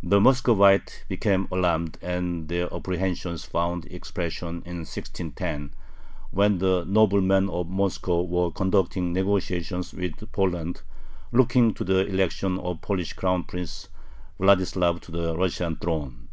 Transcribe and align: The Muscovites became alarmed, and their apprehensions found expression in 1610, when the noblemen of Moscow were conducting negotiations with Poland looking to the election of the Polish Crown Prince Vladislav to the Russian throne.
The 0.00 0.20
Muscovites 0.20 1.00
became 1.08 1.48
alarmed, 1.50 1.98
and 2.00 2.46
their 2.46 2.72
apprehensions 2.72 3.44
found 3.44 3.84
expression 3.86 4.62
in 4.64 4.86
1610, 4.86 5.74
when 6.30 6.58
the 6.58 6.84
noblemen 6.86 7.50
of 7.50 7.66
Moscow 7.66 8.22
were 8.22 8.52
conducting 8.52 9.12
negotiations 9.12 9.92
with 9.92 10.14
Poland 10.30 10.82
looking 11.32 11.74
to 11.74 11.82
the 11.82 12.06
election 12.06 12.60
of 12.60 12.80
the 12.80 12.86
Polish 12.86 13.14
Crown 13.14 13.42
Prince 13.42 13.88
Vladislav 14.38 15.00
to 15.00 15.10
the 15.10 15.36
Russian 15.36 15.74
throne. 15.74 16.28